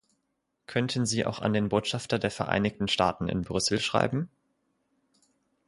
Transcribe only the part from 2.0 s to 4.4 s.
der Vereinigten Staaten in Brüssel schreiben?